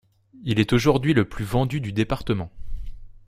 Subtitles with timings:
[0.45, 2.49] Il est aujourd'hui le plus vendu du département.